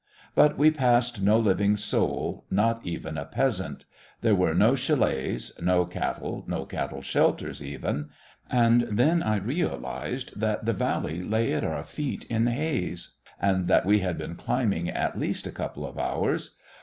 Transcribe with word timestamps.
But 0.33 0.57
we 0.57 0.71
passed 0.71 1.21
no 1.21 1.37
living 1.37 1.77
soul, 1.77 2.43
not 2.49 2.83
even 2.83 3.19
a 3.19 3.25
peasant; 3.25 3.85
there 4.21 4.33
were 4.33 4.55
no 4.55 4.73
chalets, 4.73 5.51
no 5.61 5.85
cattle, 5.85 6.43
no 6.47 6.65
cattle 6.65 7.03
shelters 7.03 7.61
even. 7.61 8.09
And 8.49 8.87
then 8.89 9.21
I 9.21 9.35
realised 9.35 10.39
that 10.39 10.65
the 10.65 10.73
valley 10.73 11.21
lay 11.21 11.53
at 11.53 11.63
our 11.63 11.83
feet 11.83 12.23
in 12.31 12.47
haze 12.47 13.11
and 13.39 13.67
that 13.67 13.85
we 13.85 13.99
had 13.99 14.17
been 14.17 14.33
climbing 14.33 14.89
at 14.89 15.19
least 15.19 15.45
a 15.45 15.51
couple 15.51 15.85
of 15.85 15.99
hours. 15.99 16.55